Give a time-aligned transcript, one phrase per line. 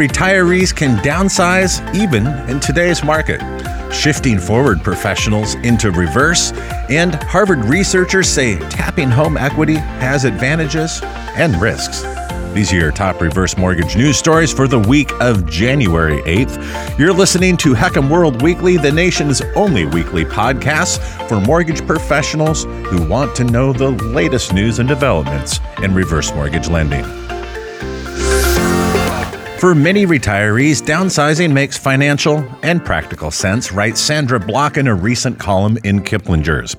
[0.00, 3.38] retirees can downsize even in today's market.
[3.92, 6.52] Shifting forward professionals into reverse,
[6.88, 11.02] and Harvard researchers say tapping home equity has advantages
[11.36, 12.02] and risks.
[12.54, 16.98] These are your top reverse mortgage news stories for the week of January 8th.
[16.98, 20.98] You're listening to HECM World Weekly, the nation's only weekly podcast
[21.28, 26.70] for mortgage professionals who want to know the latest news and developments in reverse mortgage
[26.70, 27.19] lending.
[29.60, 35.38] For many retirees, downsizing makes financial and practical sense, writes Sandra Block in a recent
[35.38, 36.76] column in Kiplinger's.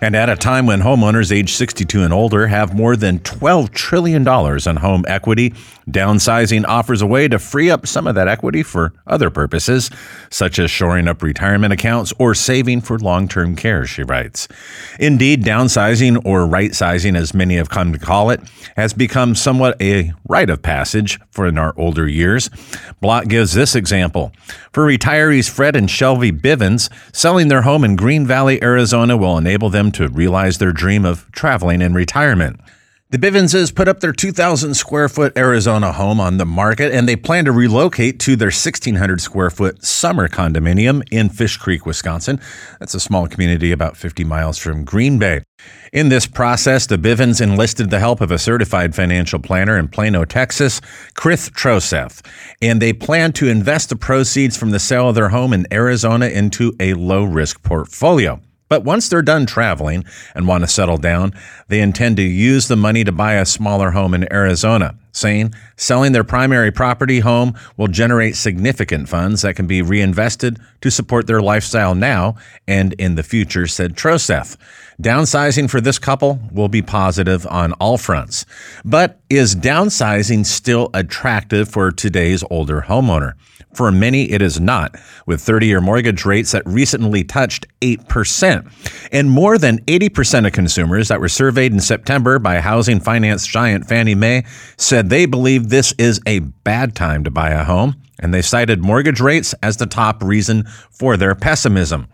[0.00, 4.22] And at a time when homeowners age 62 and older have more than $12 trillion
[4.22, 5.54] in home equity,
[5.88, 9.90] downsizing offers a way to free up some of that equity for other purposes,
[10.30, 14.48] such as shoring up retirement accounts or saving for long term care, she writes.
[14.98, 18.40] Indeed, downsizing, or right sizing as many have come to call it,
[18.76, 22.50] has become somewhat a rite of passage for in our older years.
[23.00, 24.32] Block gives this example.
[24.72, 29.70] For retirees Fred and Shelby Bivens, selling their home in Green Valley, Arizona will enable
[29.70, 32.60] them to realize their dream of traveling in retirement.
[33.10, 37.16] The Bivenses put up their 2,000 square foot Arizona home on the market and they
[37.16, 42.40] plan to relocate to their 1,600 square foot summer condominium in Fish Creek, Wisconsin.
[42.78, 45.42] That's a small community about 50 miles from Green Bay.
[45.92, 50.24] In this process, the Bivens enlisted the help of a certified financial planner in Plano,
[50.24, 50.80] Texas,
[51.14, 52.24] Chris Troseth,
[52.62, 56.26] and they plan to invest the proceeds from the sale of their home in Arizona
[56.26, 58.40] into a low risk portfolio.
[58.70, 61.34] But once they're done traveling and want to settle down,
[61.66, 66.12] they intend to use the money to buy a smaller home in Arizona, saying selling
[66.12, 71.40] their primary property home will generate significant funds that can be reinvested to support their
[71.40, 72.34] lifestyle now
[72.66, 74.56] and in the future, said Troseth.
[75.00, 78.44] Downsizing for this couple will be positive on all fronts.
[78.84, 83.34] But is downsizing still attractive for today's older homeowner?
[83.72, 89.08] For many, it is not, with 30 year mortgage rates that recently touched 8%.
[89.12, 93.86] And more than 80% of consumers that were surveyed in September by housing finance giant
[93.86, 94.44] Fannie Mae
[94.76, 98.82] said they believe this is a bad time to buy a home, and they cited
[98.82, 102.06] mortgage rates as the top reason for their pessimism.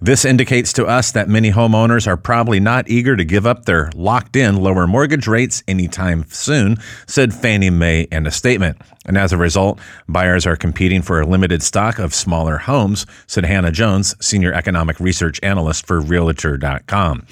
[0.00, 3.90] This indicates to us that many homeowners are probably not eager to give up their
[3.94, 6.76] locked in lower mortgage rates anytime soon,
[7.06, 8.76] said Fannie Mae in a statement.
[9.06, 13.44] And as a result, buyers are competing for a limited stock of smaller homes, said
[13.44, 17.26] Hannah Jones, senior economic research analyst for Realtor.com.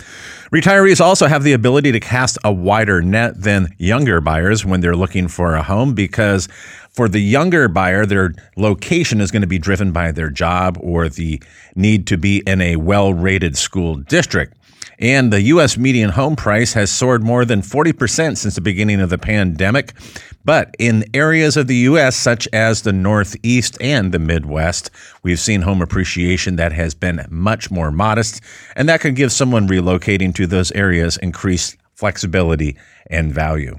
[0.52, 4.93] Retirees also have the ability to cast a wider net than younger buyers when they're
[4.94, 6.48] looking for a home because
[6.90, 11.08] for the younger buyer, their location is going to be driven by their job or
[11.08, 11.42] the
[11.74, 14.56] need to be in a well rated school district.
[14.98, 15.76] And the U.S.
[15.76, 19.92] median home price has soared more than 40% since the beginning of the pandemic.
[20.44, 24.90] But in areas of the U.S., such as the Northeast and the Midwest,
[25.22, 28.40] we've seen home appreciation that has been much more modest.
[28.76, 32.76] And that could give someone relocating to those areas increased flexibility
[33.10, 33.78] and value.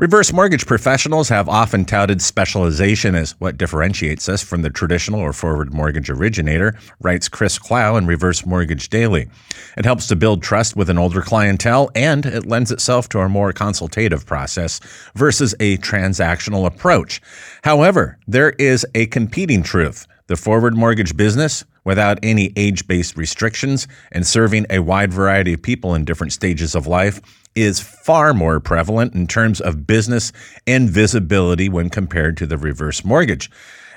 [0.00, 5.34] Reverse mortgage professionals have often touted specialization as what differentiates us from the traditional or
[5.34, 9.28] forward mortgage originator, writes Chris Clow in Reverse Mortgage Daily.
[9.76, 13.28] It helps to build trust with an older clientele and it lends itself to a
[13.28, 14.80] more consultative process
[15.16, 17.20] versus a transactional approach.
[17.62, 20.06] However, there is a competing truth.
[20.28, 25.62] The forward mortgage business, without any age based restrictions and serving a wide variety of
[25.62, 27.20] people in different stages of life,
[27.54, 30.32] is far more prevalent in terms of business
[30.66, 33.50] and visibility when compared to the reverse mortgage.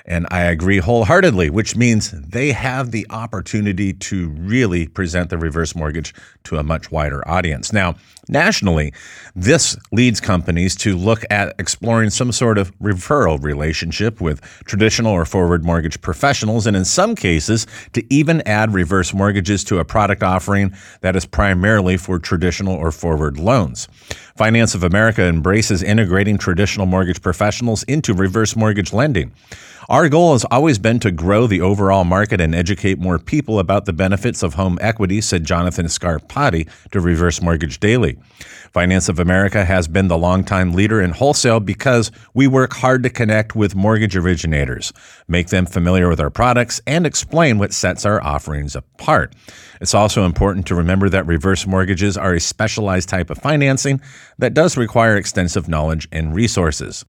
[0.06, 5.74] And I agree wholeheartedly, which means they have the opportunity to really present the reverse
[5.74, 6.12] mortgage
[6.44, 7.72] to a much wider audience.
[7.72, 7.94] Now,
[8.28, 8.92] nationally,
[9.34, 15.24] this leads companies to look at exploring some sort of referral relationship with traditional or
[15.24, 20.22] forward mortgage professionals, and in some cases, to even add reverse mortgages to a product
[20.22, 23.88] offering that is primarily for traditional or forward loans.
[24.36, 29.30] Finance of America embraces integrating traditional mortgage professionals into reverse mortgage lending.
[29.88, 33.84] Our goal has always been to grow the overall market and educate more people about
[33.84, 38.18] the benefits of home equity, said Jonathan Scarpati to Reverse Mortgage Daily.
[38.72, 43.10] Finance of America has been the longtime leader in wholesale because we work hard to
[43.10, 44.92] connect with mortgage originators,
[45.28, 49.34] make them familiar with our products, and explain what sets our offerings apart.
[49.80, 54.00] It's also important to remember that reverse mortgages are a specialized type of financing
[54.38, 57.04] that does require extensive knowledge and resources.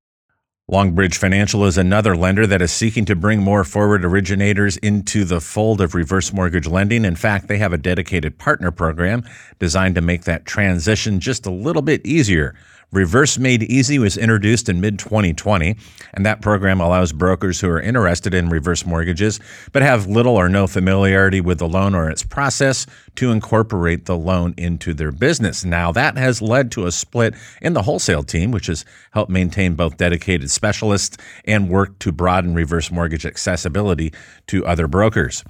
[0.71, 5.39] Longbridge Financial is another lender that is seeking to bring more forward originators into the
[5.39, 7.05] fold of reverse mortgage lending.
[7.05, 9.23] In fact, they have a dedicated partner program
[9.59, 12.55] designed to make that transition just a little bit easier.
[12.95, 15.75] Reverse Made Easy was introduced in mid 2020,
[16.13, 19.41] and that program allows brokers who are interested in reverse mortgages
[19.73, 24.17] but have little or no familiarity with the loan or its process to incorporate the
[24.17, 25.65] loan into their business.
[25.65, 29.75] Now, that has led to a split in the wholesale team, which has helped maintain
[29.75, 34.13] both dedicated specialists and work to broaden reverse mortgage accessibility
[34.47, 35.43] to other brokers.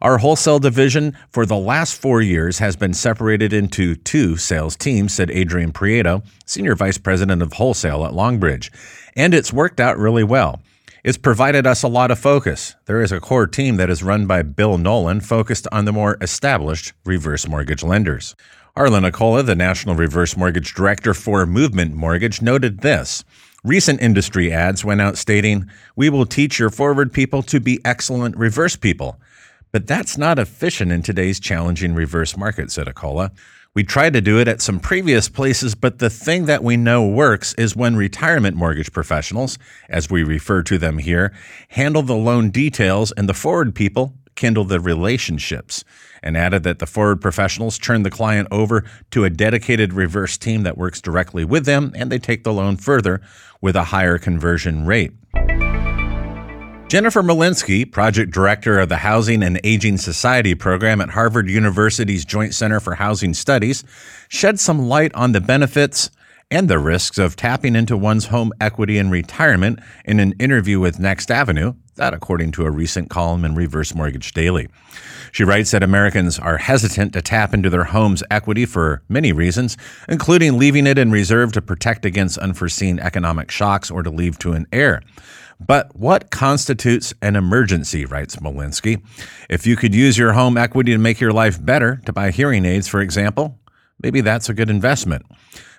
[0.00, 5.14] Our wholesale division for the last four years has been separated into two sales teams,
[5.14, 8.70] said Adrian Prieto, Senior Vice President of Wholesale at Longbridge.
[9.16, 10.60] And it's worked out really well.
[11.04, 12.76] It's provided us a lot of focus.
[12.86, 16.16] There is a core team that is run by Bill Nolan, focused on the more
[16.20, 18.36] established reverse mortgage lenders.
[18.76, 23.24] Arla Nicola, the National Reverse Mortgage Director for Movement Mortgage, noted this.
[23.64, 28.36] Recent industry ads went out stating, We will teach your forward people to be excellent
[28.36, 29.20] reverse people.
[29.72, 33.30] But that's not efficient in today's challenging reverse market, said Acola.
[33.74, 37.08] We tried to do it at some previous places, but the thing that we know
[37.08, 39.58] works is when retirement mortgage professionals,
[39.88, 41.32] as we refer to them here,
[41.68, 45.84] handle the loan details and the forward people kindle the relationships.
[46.22, 50.64] And added that the forward professionals turn the client over to a dedicated reverse team
[50.64, 53.22] that works directly with them and they take the loan further
[53.62, 55.12] with a higher conversion rate.
[56.92, 62.52] Jennifer Molinsky, project director of the Housing and Aging Society program at Harvard University's Joint
[62.52, 63.82] Center for Housing Studies,
[64.28, 66.10] shed some light on the benefits
[66.50, 71.00] and the risks of tapping into one's home equity in retirement in an interview with
[71.00, 74.68] Next Avenue, that according to a recent column in Reverse Mortgage Daily.
[75.32, 79.76] She writes that Americans are hesitant to tap into their home's equity for many reasons,
[80.08, 84.52] including leaving it in reserve to protect against unforeseen economic shocks or to leave to
[84.52, 85.02] an heir.
[85.64, 89.02] But what constitutes an emergency, writes Molinsky?
[89.48, 92.64] If you could use your home equity to make your life better, to buy hearing
[92.64, 93.58] aids, for example,
[94.02, 95.24] maybe that's a good investment.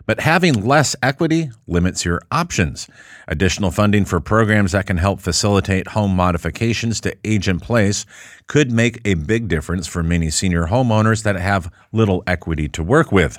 [0.06, 2.90] But having less equity limits your options.
[3.28, 8.06] Additional funding for programs that can help facilitate home modifications to age in place
[8.48, 13.14] could make a big difference for many senior homeowners that have little equity to work
[13.14, 13.38] with.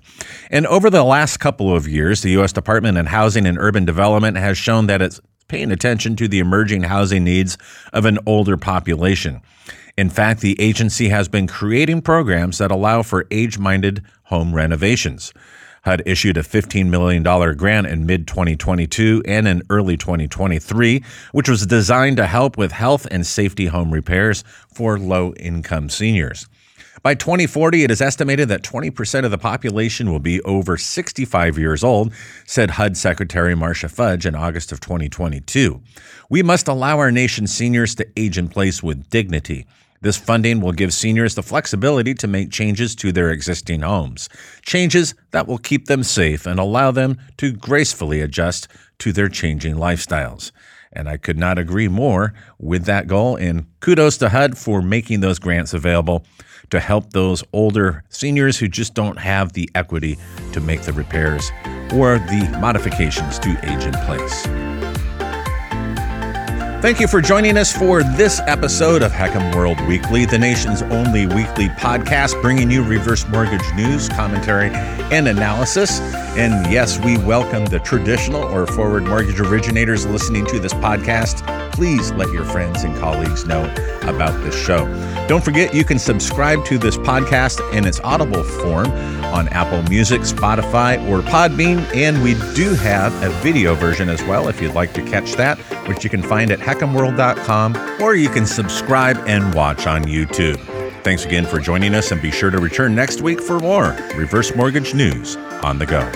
[0.50, 2.52] And over the last couple of years, the U.S.
[2.52, 6.84] Department of Housing and Urban Development has shown that it's paying attention to the emerging
[6.84, 7.58] housing needs
[7.92, 9.42] of an older population.
[9.96, 15.32] In fact, the agency has been creating programs that allow for age minded home renovations.
[15.84, 17.22] HUD issued a $15 million
[17.56, 23.06] grant in mid 2022 and in early 2023, which was designed to help with health
[23.10, 26.48] and safety home repairs for low income seniors.
[27.02, 31.84] By 2040, it is estimated that 20% of the population will be over 65 years
[31.84, 32.14] old,
[32.46, 35.82] said HUD Secretary Marcia Fudge in August of 2022.
[36.30, 39.66] We must allow our nation's seniors to age in place with dignity.
[40.04, 44.28] This funding will give seniors the flexibility to make changes to their existing homes,
[44.60, 48.68] changes that will keep them safe and allow them to gracefully adjust
[48.98, 50.52] to their changing lifestyles.
[50.92, 53.36] And I could not agree more with that goal.
[53.36, 56.26] And kudos to HUD for making those grants available
[56.68, 60.18] to help those older seniors who just don't have the equity
[60.52, 61.50] to make the repairs
[61.94, 64.73] or the modifications to age in place.
[66.84, 71.24] Thank you for joining us for this episode of HECM World Weekly, the nation's only
[71.26, 74.68] weekly podcast bringing you reverse mortgage news, commentary,
[75.10, 75.98] and analysis.
[76.36, 81.72] And yes, we welcome the traditional or forward mortgage originators listening to this podcast.
[81.72, 83.64] Please let your friends and colleagues know
[84.02, 84.84] about this show.
[85.26, 88.88] Don't forget, you can subscribe to this podcast in its audible form
[89.34, 91.78] on Apple Music, Spotify, or Podbean.
[91.94, 95.58] And we do have a video version as well if you'd like to catch that,
[95.88, 100.58] which you can find at hecmworld.com or you can subscribe and watch on YouTube.
[101.02, 104.54] Thanks again for joining us and be sure to return next week for more reverse
[104.56, 106.10] mortgage news on the go.